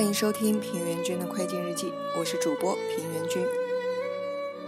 [0.00, 3.44] 欢迎收听平原君的窥镜日记，我是主播平原君。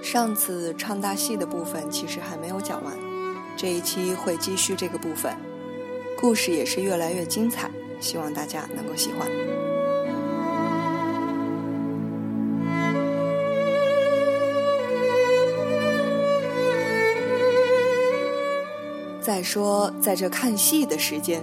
[0.03, 2.95] 上次唱大戏的部分其实还没有讲完，
[3.57, 5.35] 这一期会继续这个部分，
[6.21, 9.27] 故事也是越来越精彩，希望大家能够喜欢。
[19.23, 21.43] 再说，在这看戏的时间，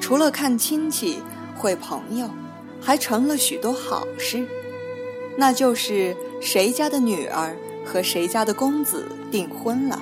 [0.00, 1.22] 除了看亲戚、
[1.56, 2.28] 会朋友。
[2.80, 4.46] 还成了许多好事，
[5.36, 10.00] 那就是谁家的女儿和谁家的公子订婚了，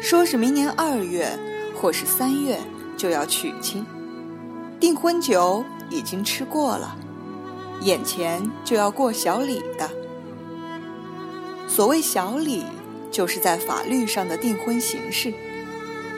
[0.00, 1.28] 说是明年二月
[1.74, 2.58] 或是三月
[2.96, 3.84] 就要娶亲，
[4.78, 6.96] 订婚酒已经吃过了，
[7.80, 9.90] 眼前就要过小礼的。
[11.68, 12.64] 所谓小礼，
[13.10, 15.32] 就是在法律上的订婚形式。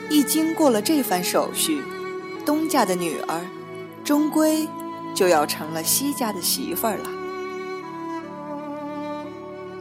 [0.09, 1.81] 一经过了这番手续，
[2.45, 3.41] 东家的女儿
[4.03, 4.67] 终归。
[5.15, 7.09] 就要成了西家的媳妇儿了。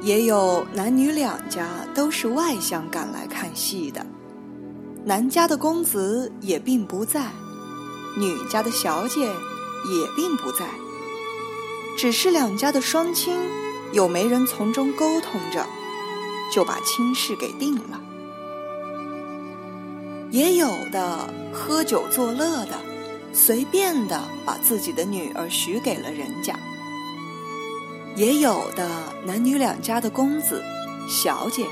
[0.00, 4.06] 也有男女两家都是外乡赶来看戏的，
[5.04, 7.30] 男家的公子也并不在，
[8.18, 10.66] 女家的小姐也并不在，
[11.98, 13.34] 只是两家的双亲
[13.92, 15.66] 有媒人从中沟通着，
[16.52, 18.00] 就把亲事给定了。
[20.30, 22.93] 也有的喝酒作乐的。
[23.34, 26.54] 随便的把自己的女儿许给了人家，
[28.14, 28.88] 也有的
[29.24, 30.62] 男女两家的公子、
[31.08, 31.66] 小姐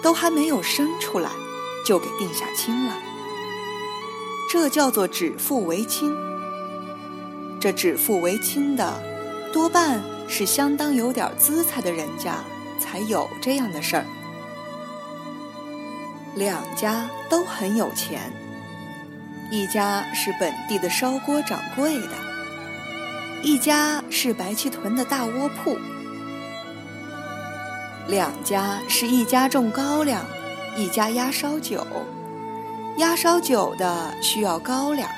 [0.00, 1.28] 都还没有生出来，
[1.84, 2.96] 就给定下亲了。
[4.48, 6.16] 这叫做指腹为亲。
[7.60, 9.02] 这指腹为亲的，
[9.52, 12.36] 多半是相当有点姿彩的人家
[12.78, 14.06] 才有这样的事儿。
[16.36, 18.32] 两家都很有钱。
[19.50, 22.10] 一家是本地的烧锅掌柜的，
[23.42, 25.78] 一家是白旗屯的大窝铺。
[28.06, 30.22] 两家是一家种高粱，
[30.76, 31.86] 一家压烧酒。
[32.98, 35.08] 压烧酒的需要高粱，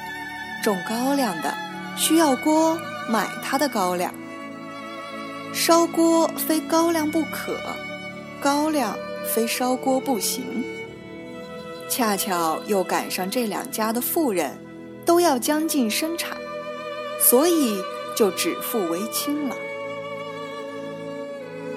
[0.62, 1.53] 种高粱的
[1.97, 4.15] 需要锅买他的高粱。
[5.53, 7.59] 烧锅非高粱不可，
[8.41, 8.97] 高粱
[9.35, 10.45] 非烧锅不行。
[11.91, 14.56] 恰巧又赶上这两家的妇人，
[15.05, 16.39] 都要将近生产，
[17.21, 17.83] 所以
[18.17, 19.56] 就指腹为亲了。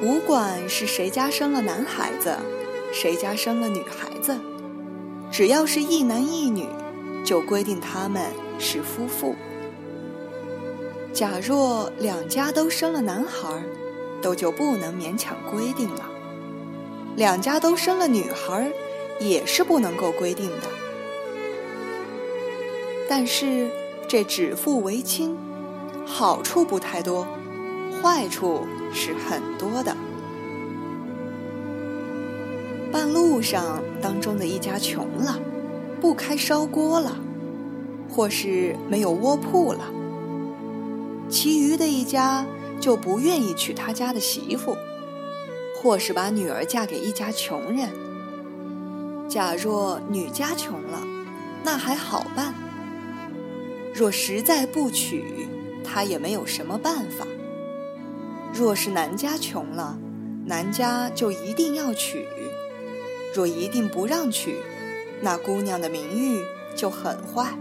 [0.03, 2.37] 无管是谁家生了男孩子，
[2.93, 4.39] 谁家生了女孩子，
[5.31, 6.67] 只要是一男一女，
[7.25, 8.21] 就规定他们
[8.59, 9.35] 是夫妇。
[11.11, 13.49] 假若两家都生了男孩，
[14.21, 16.03] 都就不能勉强规定了；
[17.15, 18.71] 两家都生了女孩。
[19.19, 20.67] 也是不能够规定的，
[23.07, 23.69] 但是
[24.07, 25.37] 这指腹为亲，
[26.05, 27.25] 好处不太多，
[28.01, 29.95] 坏处是很多的。
[32.91, 35.39] 半路上当中的一家穷了，
[36.01, 37.17] 不开烧锅了，
[38.09, 39.85] 或是没有窝铺了，
[41.29, 42.45] 其余的一家
[42.79, 44.75] 就不愿意娶他家的媳妇，
[45.81, 48.02] 或是把女儿嫁给一家穷人。
[49.33, 51.01] 假若女家穷了，
[51.63, 52.53] 那还好办；
[53.91, 55.47] 若实在不娶，
[55.83, 57.25] 他也没有什么办法。
[58.53, 59.97] 若是男家穷了，
[60.45, 62.27] 男家就一定要娶；
[63.33, 64.57] 若一定不让娶，
[65.19, 66.39] 那姑娘的名誉
[66.75, 67.57] 就很坏，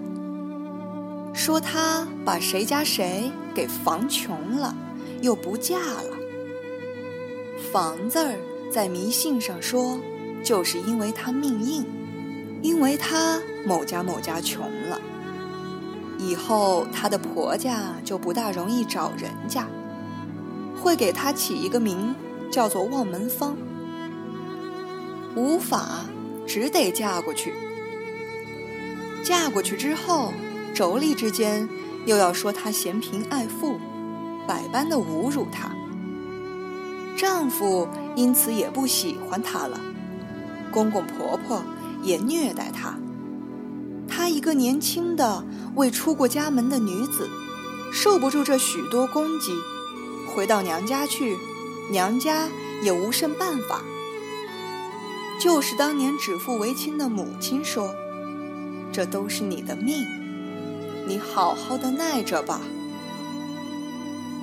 [1.33, 4.77] 说他把谁家谁给防穷了，
[5.23, 6.19] 又不嫁了。
[7.73, 8.37] 房字儿
[8.71, 9.99] 在迷信上说。
[10.43, 11.87] 就是因为她命硬，
[12.63, 15.01] 因为她某家某家穷了，
[16.19, 19.67] 以后她的婆家就不大容易找人家，
[20.83, 22.15] 会给她起一个名
[22.51, 23.57] 叫做望门芳。
[25.35, 26.05] 无法，
[26.47, 27.55] 只得嫁过去。
[29.25, 30.33] 嫁过去之后，
[30.75, 31.69] 妯娌之间
[32.05, 33.79] 又要说她嫌贫爱富，
[34.47, 35.71] 百般的侮辱她。
[37.17, 39.81] 丈夫因此也不喜欢她了。
[40.73, 41.63] 公公婆婆
[42.03, 42.99] 也虐待她，
[44.09, 45.45] 她一个年轻的
[45.77, 47.29] 未出过家门的女子，
[47.93, 49.53] 受不住这许多攻击，
[50.27, 51.37] 回到娘家去，
[51.91, 52.49] 娘家
[52.83, 53.83] 也无甚办法。
[55.39, 57.95] 就是当年指腹为亲的母亲说
[58.93, 60.07] ：“这都是你的命，
[61.07, 62.61] 你好好的耐着吧。”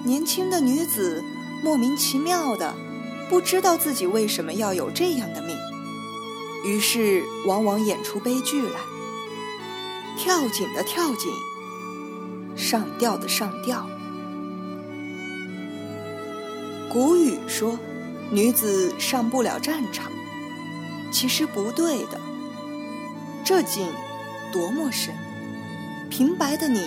[0.04, 1.24] 年轻的女子
[1.64, 2.74] 莫名其妙的，
[3.30, 5.56] 不知道自己为什么要有这样的命。
[6.64, 8.80] 于是，往往演出悲剧来。
[10.18, 11.32] 跳井的跳井，
[12.58, 13.88] 上吊的上吊。
[16.92, 17.80] 古语说，
[18.30, 20.12] 女子上不了战场，
[21.12, 22.20] 其实不对的。
[23.46, 23.88] 这井
[24.52, 25.16] 多么深，
[26.10, 26.82] 平白的你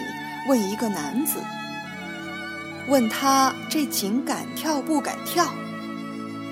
[0.48, 1.38] 问一个男子，
[2.88, 5.48] 问他这井敢跳不敢跳，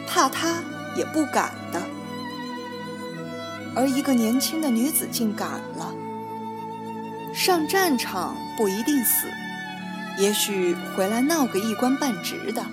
[0.08, 0.62] 怕他
[0.96, 1.59] 也不敢。
[3.74, 5.94] 而一个年轻的女子竟敢了。
[7.32, 9.28] 上战场不一定死，
[10.18, 12.64] 也许回来闹个一官半职的。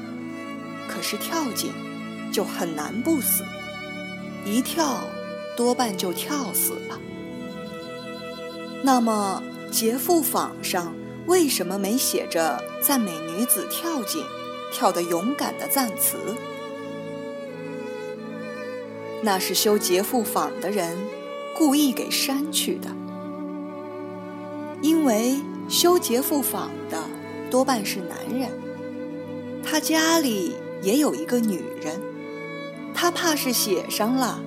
[0.87, 1.71] 可是跳井
[2.31, 3.43] 就很难不死，
[4.45, 5.01] 一跳
[5.55, 6.97] 多半就跳死了。
[8.83, 10.93] 那么劫富坊上
[11.25, 14.23] 为什么没写着赞美女子跳井
[14.71, 16.17] 跳得勇敢的赞词？
[19.27, 20.97] 那是修劫富坊的人
[21.53, 22.87] 故意给删去的，
[24.81, 25.35] 因为
[25.67, 26.97] 修劫富坊的
[27.51, 28.49] 多半是男人，
[29.61, 30.55] 他家里。
[30.83, 31.99] 也有一个女人，
[32.93, 34.39] 他怕是写上了，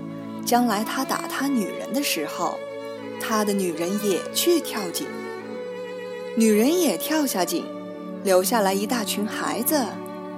[0.46, 2.56] 将来他打他女人的时候，
[3.20, 5.08] 他的女人也去跳井，
[6.36, 7.64] 女人也跳下井，
[8.22, 9.84] 留下来一大群孩子，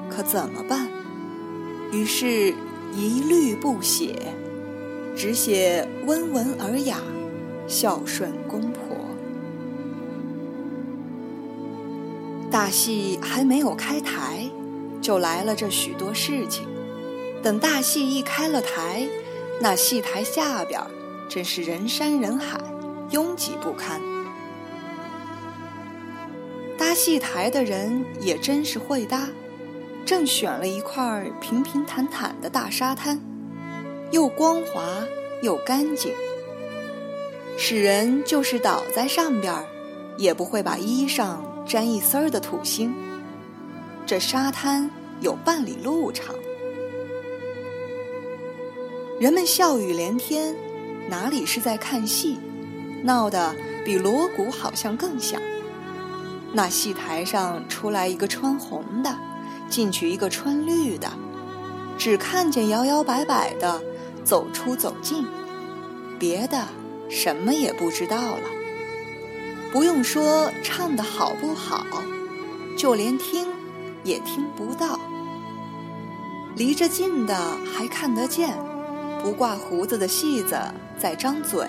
[0.09, 0.89] 可怎么办？
[1.93, 2.55] 于是，
[2.93, 4.15] 一律不写，
[5.17, 6.99] 只写温文尔雅，
[7.67, 8.97] 孝顺公婆。
[12.51, 14.49] 大戏还没有开台。
[15.01, 16.65] 就来了这许多事情，
[17.43, 19.05] 等大戏一开了台，
[19.61, 20.81] 那戏台下边
[21.29, 22.61] 真是人山人海，
[23.11, 24.01] 拥挤不堪。
[26.79, 29.29] 搭戏台的人也真是会搭，
[30.05, 33.21] 正选了一块平平坦坦的大沙滩，
[34.11, 34.83] 又光滑
[35.43, 36.13] 又干净，
[37.57, 39.55] 使人就是倒在上边
[40.19, 42.95] 也不会把衣裳沾一丝儿的土星。
[44.05, 44.91] 这沙滩
[45.21, 46.35] 有半里路长，
[49.21, 50.55] 人们笑语连天，
[51.09, 52.39] 哪里是在看戏，
[53.05, 55.41] 闹得比锣鼓好像更响。
[56.53, 59.17] 那戏台上出来一个穿红的，
[59.73, 61.11] 进去一个穿绿的，
[61.99, 63.83] 只看见摇摇摆摆的
[64.23, 65.27] 走出走进，
[66.19, 66.69] 别的
[67.09, 68.43] 什么也不知道了。
[69.73, 71.85] 不用说唱的好不好，
[72.77, 73.49] 就连听。
[74.05, 74.99] 也听不到，
[76.57, 77.37] 离着近的
[77.73, 78.53] 还看得见，
[79.23, 80.59] 不挂胡子的戏子
[80.99, 81.69] 在张嘴；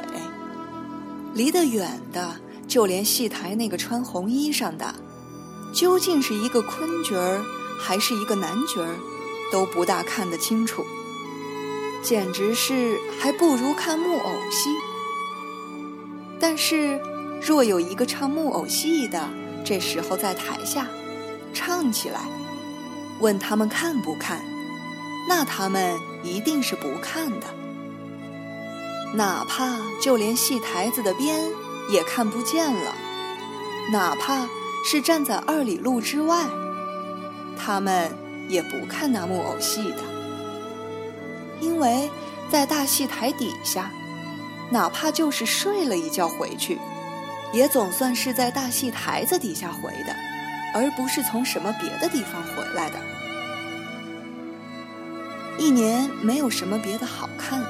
[1.36, 2.36] 离得远的，
[2.68, 4.96] 就连戏台那个穿红衣裳的，
[5.76, 7.46] 究竟是一个坤角儿
[7.86, 8.96] 还是一个男角儿，
[9.52, 10.86] 都不大看得清楚，
[12.02, 14.70] 简直是还不如看木偶戏。
[16.40, 16.98] 但是，
[17.42, 19.30] 若有一个唱木偶戏的，
[19.66, 20.88] 这时候在台下。
[21.54, 22.22] 唱起来，
[23.20, 24.42] 问他们看不看？
[25.28, 27.48] 那他们一定是不看的。
[29.14, 31.40] 哪怕就连戏台子的边
[31.92, 32.96] 也看不见了，
[33.92, 34.48] 哪怕
[34.84, 36.48] 是站在二里路之外，
[37.64, 38.12] 他们
[38.50, 40.00] 也不看那木偶戏的。
[41.62, 42.10] 因为
[42.52, 43.90] 在大戏台底下，
[44.70, 46.78] 哪怕就是睡了一觉回去，
[47.54, 50.14] 也总算是在大戏台子底下回的。
[50.76, 52.96] 而不是从什么别的地方回来的。
[55.60, 57.64] 一年没有什么别的好看，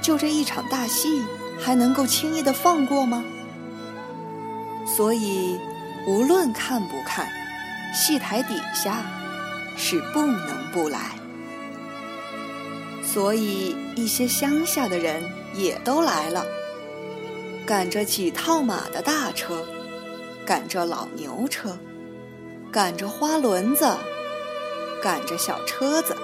[0.00, 1.22] 就这一场大戏，
[1.60, 3.22] 还能够轻易的放过吗？
[4.86, 5.60] 所以，
[6.06, 7.28] 无论看不看，
[7.94, 9.04] 戏台底下
[9.76, 11.12] 是不能不来。
[13.02, 15.22] 所以，一些乡下的人
[15.54, 16.46] 也都来了，
[17.66, 19.66] 赶着几套马的大车，
[20.46, 21.76] 赶着老牛车。
[22.72, 23.84] 赶着花轮子，
[25.02, 26.16] 赶着小车子，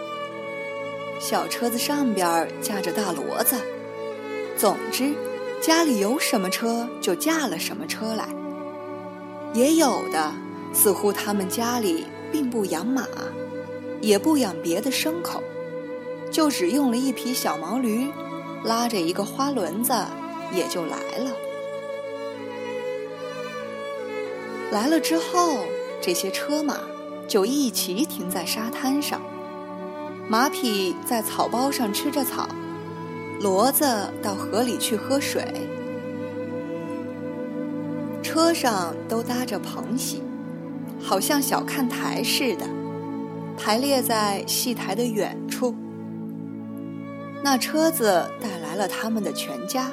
[1.19, 3.57] 小车子上边架着大骡子。
[4.57, 5.13] 总之，
[5.61, 8.29] 家里有什么车就架了什么车来。
[9.55, 10.31] 也有的，
[10.73, 13.07] 似乎他们家里并不养马，
[14.01, 15.43] 也不养别的牲口，
[16.31, 18.07] 就只用了一匹小毛驴，
[18.65, 19.93] 拉着一个花轮子，
[20.53, 21.31] 也就来了。
[24.71, 25.59] 来了之后。
[25.99, 26.79] 这些车马
[27.27, 29.21] 就一齐停在沙滩上，
[30.29, 32.47] 马匹在草包上吃着草，
[33.41, 33.85] 骡子
[34.23, 35.43] 到河里去喝水。
[38.23, 40.23] 车上都搭着棚席，
[41.01, 42.67] 好像小看台似的，
[43.57, 45.75] 排列在戏台的远处。
[47.43, 49.93] 那车子带来了他们的全家，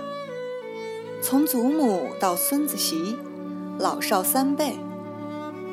[1.21, 3.15] 从祖母到孙子媳，
[3.77, 4.75] 老少三辈。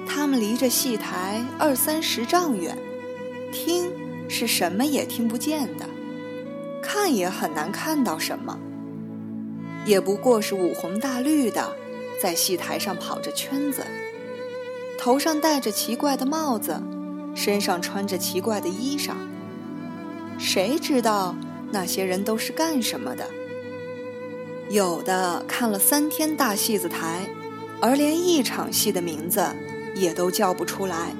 [0.06, 2.76] 他们离着戏台二三十丈远，
[3.52, 3.90] 听
[4.28, 5.86] 是什么也听不见的，
[6.82, 8.58] 看也很难看到什么，
[9.86, 11.76] 也不过是五红大绿的，
[12.20, 13.86] 在戏台上跑着圈子，
[15.00, 16.78] 头上戴着奇怪的帽子，
[17.34, 19.14] 身上穿着奇怪的衣裳。
[20.38, 21.34] 谁知道
[21.72, 23.24] 那些人都是干什么的？
[24.68, 27.26] 有的看了三天大戏子台，
[27.80, 29.42] 而连一场戏的名字
[29.94, 31.14] 也都叫不出来。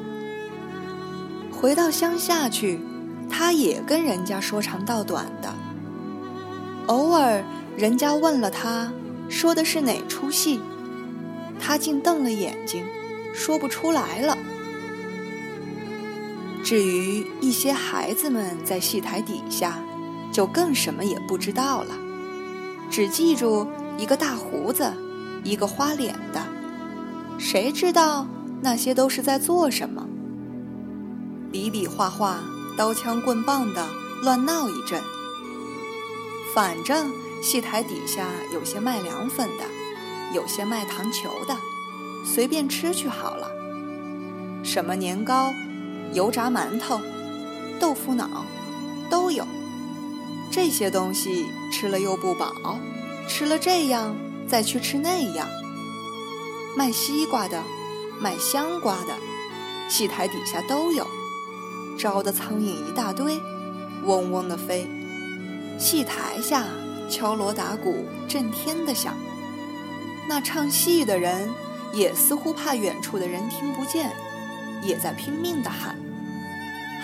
[1.51, 2.79] 回到乡下去，
[3.31, 5.55] 他也跟人家说长道短的。
[6.89, 7.43] 偶尔
[7.79, 8.93] 人家问了他，
[9.31, 10.61] 说的是哪出戏，
[11.59, 12.85] 他竟瞪了眼睛，
[13.35, 14.37] 说不出来了。
[16.63, 19.79] 至于一些孩子们在戏台底下，
[20.31, 21.95] 就更什么也不知道了，
[22.91, 23.67] 只记住
[23.99, 24.93] 一个大胡子，
[25.43, 26.41] 一个花脸的，
[27.39, 28.27] 谁知道
[28.61, 30.07] 那些都是在做什么？
[31.51, 32.39] 比比划划，
[32.77, 33.89] 刀枪棍棒的
[34.23, 35.01] 乱闹一阵。
[36.55, 37.11] 反正
[37.43, 39.65] 戏台底下有些卖凉粉的，
[40.35, 41.57] 有些卖糖球的，
[42.25, 43.51] 随便吃去好了。
[44.63, 45.53] 什么年糕？
[46.13, 47.01] 油炸馒头、
[47.79, 48.45] 豆腐脑
[49.09, 49.47] 都有，
[50.51, 52.79] 这些东西吃了又不饱，
[53.29, 54.17] 吃了这样
[54.49, 55.47] 再去吃那样。
[56.77, 57.63] 卖西瓜的、
[58.21, 59.15] 卖香瓜的，
[59.89, 61.07] 戏台底下都有，
[61.97, 63.39] 招的苍蝇一大堆，
[64.05, 64.89] 嗡嗡的飞。
[65.79, 66.67] 戏台下
[67.09, 69.15] 敲锣打鼓，震天的响。
[70.29, 71.49] 那唱戏的人
[71.93, 74.11] 也似乎怕远处的人听不见。
[74.83, 75.95] 也在拼命地喊，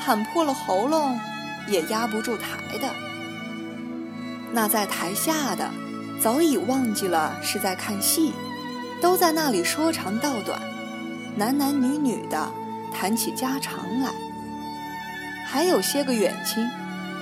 [0.02, 1.20] 喊破了喉咙，
[1.68, 2.88] 也压不住台的。
[4.50, 5.70] 那在台下的，
[6.18, 8.32] 早已忘记了是在看戏，
[9.02, 10.58] 都在那里说长道短，
[11.36, 12.50] 男男女女的
[12.94, 14.10] 谈起家常来。
[15.44, 16.66] 还有些个远亲，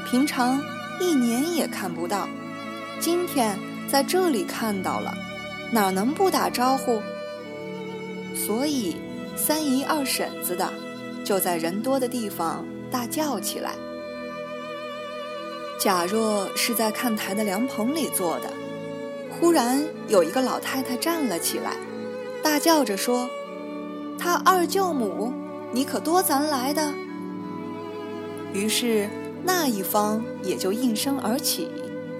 [0.08, 0.62] 平常
[1.00, 2.28] 一年也看不到，
[3.00, 3.58] 今天
[3.90, 5.12] 在这里看到了，
[5.72, 7.02] 哪能不打招呼？
[8.44, 8.96] 所以。
[9.36, 10.72] 三姨二婶子的，
[11.24, 13.72] 就在人多的地方大叫起来。
[15.76, 18.48] 假若是在看台的凉棚里坐的，
[19.28, 21.72] 忽然有一个老太太站了起来，
[22.44, 23.28] 大叫着说
[24.16, 25.32] ：“他二舅母，
[25.72, 26.94] 你可多咱来的。”
[28.54, 29.10] 于是
[29.42, 31.68] 那一方也就应声而起。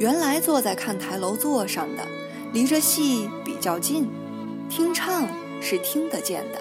[0.00, 2.02] 原来坐在看台楼座上的，
[2.52, 4.10] 离着戏比较近，
[4.68, 5.28] 听唱
[5.64, 6.60] 是听得见的。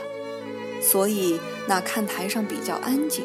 [0.82, 3.24] 所以那看台上比较安静，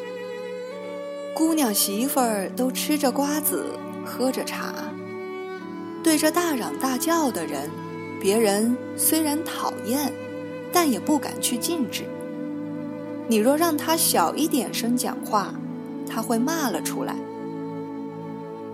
[1.34, 3.64] 姑娘媳妇儿都吃着瓜子，
[4.04, 4.74] 喝着茶，
[6.02, 7.70] 对着大嚷大叫的人，
[8.20, 10.12] 别人虽然讨厌，
[10.72, 12.04] 但也不敢去禁止。
[13.26, 15.52] 你若让他小一点声讲话，
[16.08, 17.14] 他会骂了出来。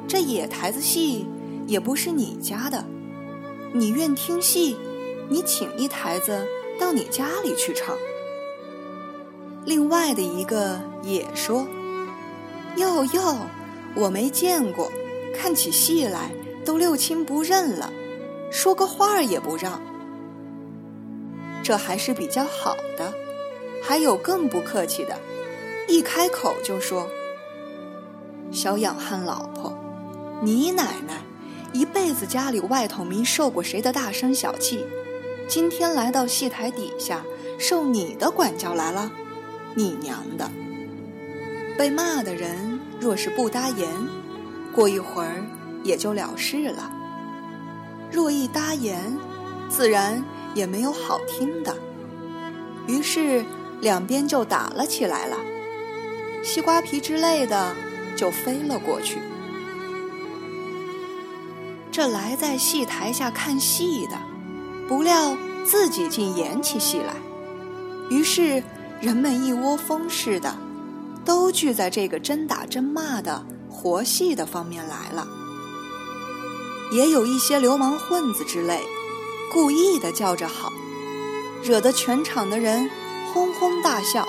[0.07, 1.27] 这野台子戏
[1.67, 2.85] 也不是你家的，
[3.73, 4.77] 你愿听戏，
[5.31, 6.47] 你请一台子
[6.79, 7.97] 到你家里去唱。
[9.65, 11.67] 另外的一个也说
[12.77, 13.37] ：“哟哟，
[13.95, 14.91] 我没见过，
[15.35, 16.31] 看起戏来
[16.65, 17.91] 都六亲不认了，
[18.51, 19.81] 说个话儿也不让。
[21.63, 23.13] 这还是比较好的，
[23.83, 25.19] 还有更不客气的，
[25.89, 27.09] 一开口就说
[28.53, 29.75] ：‘小养汉老婆，
[30.43, 31.23] 你奶奶
[31.73, 34.85] 一辈子家里外头没受过谁的大声小气，
[35.49, 37.25] 今天来到戏台底下
[37.59, 39.11] 受你的管教来了。’”
[39.77, 40.49] 你娘的！
[41.77, 43.89] 被骂的人若是不搭言，
[44.73, 45.45] 过一会儿
[45.83, 46.89] 也就了事了；
[48.13, 49.19] 若一搭言，
[49.69, 50.23] 自然
[50.55, 51.77] 也没有好听的。
[52.87, 53.45] 于是
[53.81, 55.37] 两边就打了起来了，
[56.45, 57.75] 西瓜皮之类的
[58.17, 59.19] 就飞了过去。
[61.91, 64.17] 这来在戏台下看戏的，
[64.89, 65.37] 不料
[65.67, 67.15] 自己竟演起戏来，
[68.11, 68.63] 于是。
[69.01, 70.57] 人们一窝蜂似的，
[71.27, 75.29] 都聚在这个真打真骂的活戏的方面来了。
[76.91, 78.81] 也有一些流氓混子之类，
[79.53, 80.73] 故意的叫着好，
[81.63, 82.89] 惹得全场的人
[83.31, 84.27] 哄哄大笑。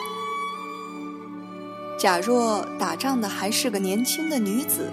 [1.98, 4.92] 假若打仗的还是个年轻的女子，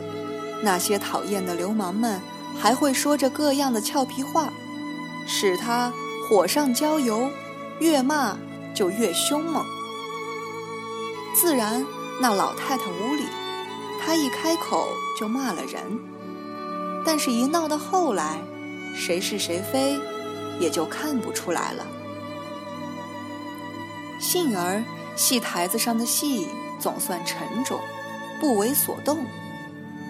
[0.63, 2.21] 那些讨厌的流氓们
[2.57, 4.53] 还会说着各样的俏皮话，
[5.27, 5.93] 使他
[6.29, 7.31] 火上浇油，
[7.79, 8.37] 越骂。
[8.75, 9.63] 就越凶猛，
[11.35, 11.85] 自然
[12.23, 13.27] 那老太太无理，
[14.01, 14.89] 她一开口
[15.21, 16.01] 就骂了人。
[17.05, 18.39] 但是，一闹到后来，
[18.97, 20.01] 谁是谁非，
[20.59, 21.87] 也就看不出来了。
[24.19, 24.83] 幸而
[25.17, 26.49] 戏台子上的戏
[26.81, 27.79] 总算沉着，
[28.41, 29.19] 不为所动，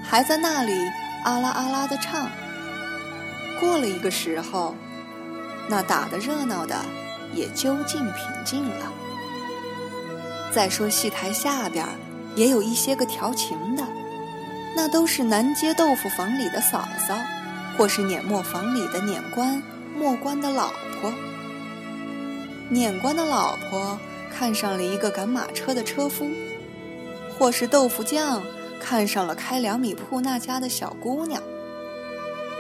[0.05, 0.73] 还在那里
[1.25, 2.31] 啊啦啊啦的唱。
[3.59, 4.77] 过了一个时候，
[5.69, 6.77] 那打得热闹的
[7.35, 8.93] 也究竟平静了。
[10.53, 11.87] 再说戏台下边
[12.35, 13.83] 也有一些个调情的，
[14.77, 17.17] 那都是南街豆腐坊里的嫂嫂，
[17.77, 19.63] 或是碾磨坊里的碾官、
[19.97, 20.69] 磨官的老
[21.01, 21.13] 婆。
[22.69, 23.99] 碾官的老婆
[24.31, 26.27] 看上了一个赶马车的车夫，
[27.39, 28.43] 或是豆腐匠
[28.81, 31.43] 看上了开两米铺那家的小姑娘。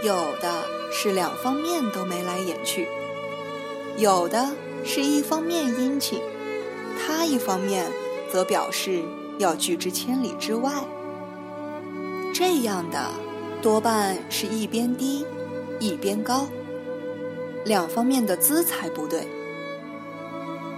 [0.02, 0.50] 有的
[0.92, 2.86] 是两方面都眉来眼去，
[3.96, 4.50] 有的
[4.84, 6.20] 是一方面殷勤，
[6.98, 7.90] 他一方面
[8.30, 9.02] 则表示
[9.38, 10.70] 要拒之千里之外。
[12.34, 13.10] 这样的
[13.60, 15.26] 多半是一边低，
[15.80, 16.46] 一边高，
[17.64, 19.26] 两方面的姿才不对。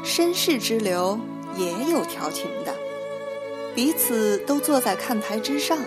[0.05, 1.19] 绅士之流
[1.57, 2.75] 也有调情的，
[3.75, 5.79] 彼此都坐在看台之上，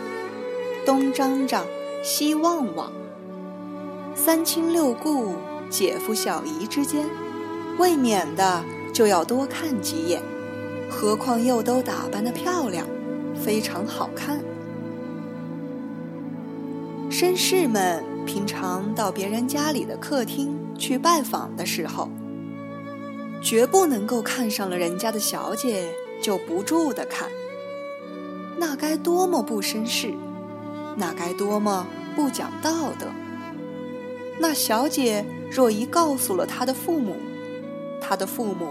[0.86, 1.65] 东张张，
[2.03, 2.91] 西望望。
[4.18, 5.36] 三亲六故、
[5.70, 7.06] 姐夫小姨之间，
[7.78, 10.20] 未免的就要多看几眼，
[10.90, 12.86] 何况又都打扮的漂亮，
[13.36, 14.40] 非常好看。
[17.12, 22.10] 绅士们平常到别人家里的客厅去拜访的时候，
[23.42, 25.94] 绝不能够看上了人家的小姐
[26.24, 27.30] 就不住的看，
[28.58, 30.12] 那该多么不绅士，
[30.96, 33.06] 那该多么不讲道德。
[34.39, 37.15] 那小姐若一告诉了她的父母，
[38.00, 38.67] 她的父母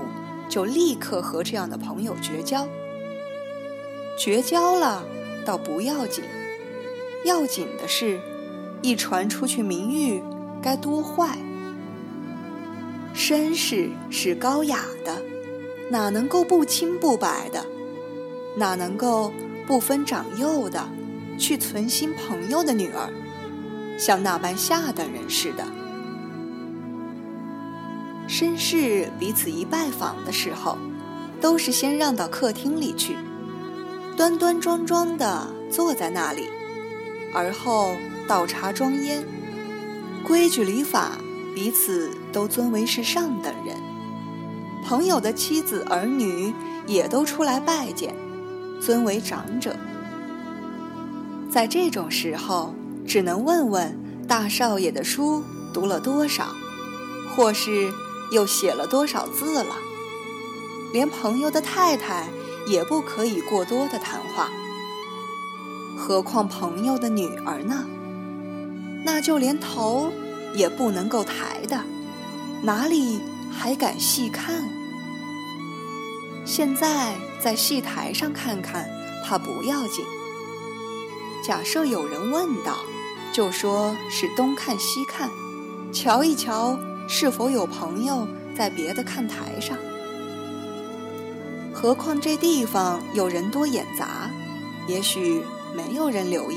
[0.48, 2.66] 就立刻和这样的朋友绝交。
[4.18, 5.04] 绝交了
[5.44, 6.24] 倒不要紧，
[7.24, 8.20] 要紧的是，
[8.80, 10.22] 一传出去名誉
[10.62, 11.36] 该多坏。
[13.14, 15.22] 绅士是高雅的，
[15.90, 17.64] 哪能够不清不白的？
[18.56, 19.32] 哪能够
[19.66, 20.88] 不分长幼的
[21.38, 23.10] 去存心朋友的女儿？
[23.98, 25.64] 像那般下等人似的，
[28.28, 30.76] 绅士彼此一拜访的时候，
[31.40, 33.16] 都是先让到客厅里去，
[34.16, 36.48] 端端庄庄的坐在那里，
[37.32, 37.96] 而后
[38.28, 39.24] 倒茶装烟，
[40.24, 41.12] 规矩礼法，
[41.54, 43.76] 彼此都尊为是上等人。
[44.84, 46.52] 朋友的妻子儿女
[46.86, 48.14] 也都出来拜见，
[48.80, 49.74] 尊为长者。
[51.50, 52.74] 在这种时候。
[53.06, 55.42] 只能问问大少爷的书
[55.72, 56.48] 读了多少，
[57.34, 57.92] 或是
[58.32, 59.76] 又写了多少字了。
[60.92, 62.26] 连朋友的太太
[62.66, 64.50] 也不可以过多的谈话，
[65.96, 67.84] 何况朋友的女儿呢？
[69.04, 70.10] 那就连头
[70.54, 71.80] 也不能够抬的，
[72.62, 73.20] 哪里
[73.52, 74.68] 还敢细看？
[76.44, 78.88] 现在在戏台上看看，
[79.24, 80.04] 怕不要紧。
[81.44, 82.78] 假设有人问道。
[83.36, 85.28] 就说是东看西看，
[85.92, 89.76] 瞧一瞧是否有朋友在别的看台上。
[91.70, 94.30] 何况这地方有人多眼杂，
[94.88, 95.44] 也许
[95.74, 96.56] 没有人留意。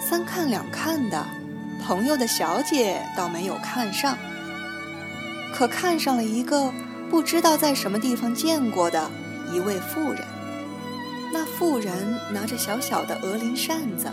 [0.00, 1.24] 三看两看的，
[1.86, 4.18] 朋友的小姐倒没有看上，
[5.54, 6.72] 可看上了一个
[7.08, 9.08] 不知道在什么地方见过的
[9.52, 10.24] 一位妇人。
[11.32, 14.10] 那妇人拿着小小的鹅翎扇子。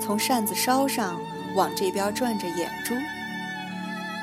[0.00, 1.20] 从扇子梢上
[1.54, 2.94] 往这边转着眼珠，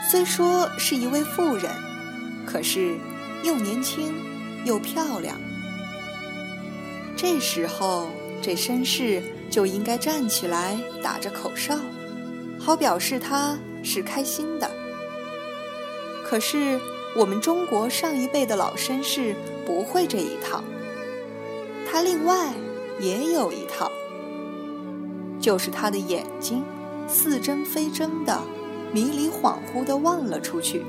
[0.10, 1.72] 虽说是一位妇人，
[2.46, 2.98] 可是
[3.44, 4.14] 又年轻
[4.66, 5.38] 又漂亮。
[7.16, 8.08] 这时候，
[8.42, 11.78] 这绅士就应该站起来打着口哨，
[12.60, 14.70] 好表示他是开心的。
[16.26, 16.80] 可是
[17.16, 19.36] 我们中国上一辈的老绅士
[19.66, 20.64] 不会这一套，
[21.90, 22.52] 他另外
[23.00, 23.92] 也有一套。
[25.40, 26.64] 就是他的眼睛，
[27.08, 28.42] 似真非真的，
[28.92, 30.86] 迷离恍惚地望了出去，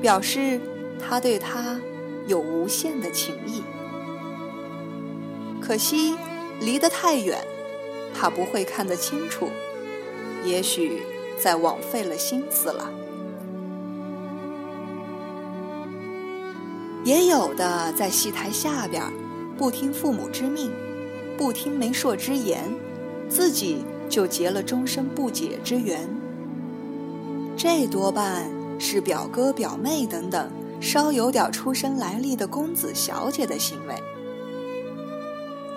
[0.00, 0.60] 表示
[1.00, 1.80] 他对他
[2.26, 3.62] 有无限的情意。
[5.60, 6.16] 可惜
[6.60, 7.38] 离得太远，
[8.12, 9.48] 他不会看得清楚，
[10.44, 11.02] 也许
[11.40, 12.90] 在枉费了心思了。
[17.04, 19.02] 也有的在戏台下边，
[19.56, 20.70] 不听父母之命，
[21.36, 22.62] 不听媒妁之言。
[23.32, 26.06] 自己就结了终身不解之缘，
[27.56, 28.44] 这多半
[28.78, 30.50] 是表哥表妹等等
[30.82, 33.94] 稍有点出身来历的公子小姐的行为。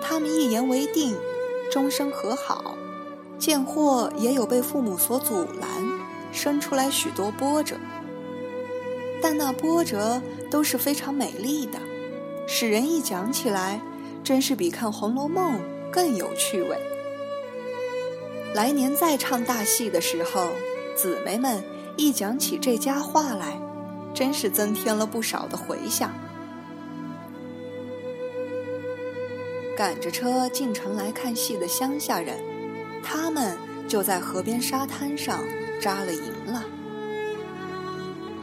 [0.02, 1.16] 他们一言为定，
[1.72, 2.76] 终身和好，
[3.38, 5.82] 见或也有被父母所阻拦，
[6.32, 7.76] 生出来许多波折。
[9.22, 11.78] 但那波折都是非常美丽的，
[12.46, 13.80] 使人一讲起来，
[14.22, 15.54] 真是比看《红楼梦》
[15.90, 16.78] 更有趣味。
[18.56, 20.48] 来年再唱大戏的时候，
[20.96, 21.62] 姊妹们
[21.94, 23.60] 一讲起这家话来，
[24.14, 26.10] 真是增添了不少的回响。
[29.76, 32.38] 赶着车进城来看戏的乡下人，
[33.04, 35.44] 他们就在河边沙滩上
[35.78, 36.64] 扎了营了。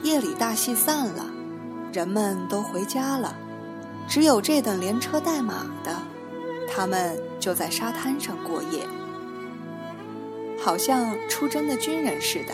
[0.03, 1.25] 夜里大戏散了，
[1.91, 3.35] 人们都回家了，
[4.07, 5.97] 只有这等连车带马的，
[6.71, 8.85] 他们就在沙滩上过夜，
[10.63, 12.53] 好像出征的军人似的，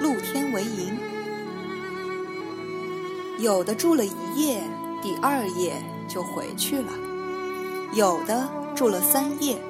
[0.00, 0.98] 露天为营。
[3.38, 4.60] 有的住了一夜，
[5.00, 6.92] 第二夜就回去了。
[7.92, 9.62] 有的住了三夜，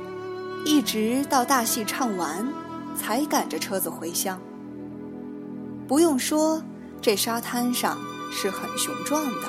[0.64, 2.50] 一直到大戏唱完，
[2.96, 4.40] 才赶着车子回乡。
[5.86, 6.62] 不用说，
[7.02, 7.98] 这沙滩上
[8.32, 9.48] 是很雄壮的。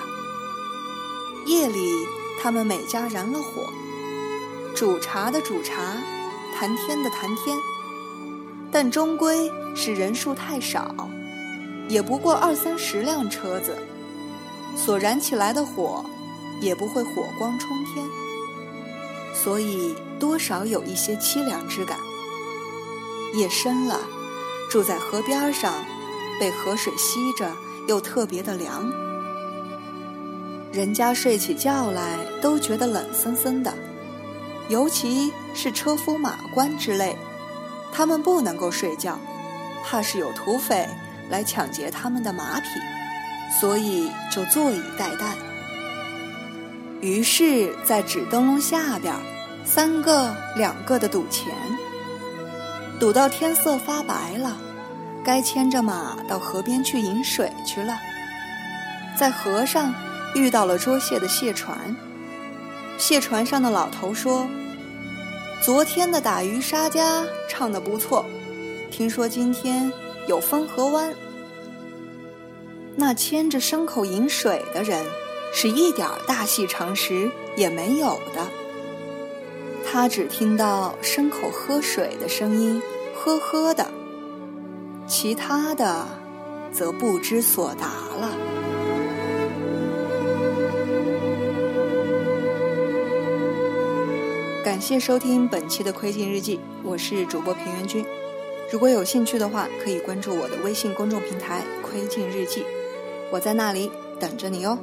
[1.45, 2.05] 夜里，
[2.41, 3.69] 他们每家燃了火，
[4.75, 5.95] 煮茶的煮茶，
[6.53, 7.57] 谈天的谈天，
[8.71, 10.95] 但终归是人数太少，
[11.89, 13.75] 也不过二三十辆车子，
[14.77, 16.05] 所燃起来的火，
[16.61, 18.05] 也不会火光冲天。
[19.33, 21.97] 所以多少有一些凄凉之感。
[23.33, 23.99] 夜深了，
[24.69, 25.73] 住在河边上，
[26.39, 27.51] 被河水吸着，
[27.87, 28.91] 又特别的凉。
[30.71, 33.73] 人家睡起觉来都觉得冷森森的，
[34.69, 37.17] 尤其是车夫、马官之类，
[37.91, 39.19] 他们不能够睡觉，
[39.83, 40.87] 怕是有土匪
[41.29, 42.67] 来抢劫他们的马匹，
[43.59, 45.33] 所以就坐以待旦。
[47.01, 49.13] 于是，在纸灯笼下边。
[49.63, 51.53] 三个两个的赌钱，
[52.99, 54.57] 赌到天色发白了，
[55.23, 57.95] 该牵着马到河边去饮水去了。
[59.15, 59.93] 在河上
[60.33, 61.95] 遇到了捉蟹的蟹船，
[62.97, 64.47] 蟹船上的老头说
[65.61, 68.25] ：“昨天的打渔杀家唱得不错，
[68.89, 69.93] 听说今天
[70.27, 71.13] 有风河湾。”
[72.97, 75.05] 那牵着牲口饮水的人，
[75.53, 78.47] 是一点大戏常识也没有的。
[79.85, 82.81] 他只听到牲口喝水的声音，
[83.15, 83.85] 呵呵的，
[85.07, 86.07] 其他的
[86.73, 88.35] 则不知所答了。
[94.63, 98.05] 感谢收听本期的《窥镜日记》，我是主播平原君。
[98.71, 102.63] 如果有兴趣的话，可以关注我的微信公众平台“窥镜日记”，
[103.33, 104.77] 我在那里等着你哦。